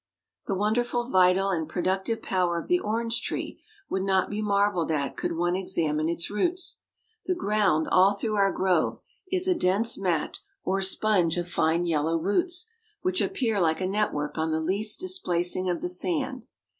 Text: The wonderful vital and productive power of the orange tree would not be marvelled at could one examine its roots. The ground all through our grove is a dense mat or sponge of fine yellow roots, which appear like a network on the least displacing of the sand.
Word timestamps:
The 0.47 0.55
wonderful 0.57 1.03
vital 1.07 1.49
and 1.51 1.69
productive 1.69 2.23
power 2.23 2.57
of 2.57 2.67
the 2.67 2.79
orange 2.79 3.21
tree 3.21 3.61
would 3.87 4.01
not 4.01 4.31
be 4.31 4.41
marvelled 4.41 4.89
at 4.89 5.15
could 5.15 5.37
one 5.37 5.55
examine 5.55 6.09
its 6.09 6.31
roots. 6.31 6.79
The 7.27 7.35
ground 7.35 7.87
all 7.87 8.13
through 8.13 8.33
our 8.33 8.51
grove 8.51 9.01
is 9.31 9.47
a 9.47 9.53
dense 9.53 9.99
mat 9.99 10.39
or 10.63 10.81
sponge 10.81 11.37
of 11.37 11.47
fine 11.47 11.85
yellow 11.85 12.17
roots, 12.17 12.65
which 13.03 13.21
appear 13.21 13.59
like 13.61 13.79
a 13.79 13.85
network 13.85 14.39
on 14.39 14.49
the 14.51 14.59
least 14.59 14.99
displacing 14.99 15.69
of 15.69 15.81
the 15.81 15.89
sand. 15.89 16.47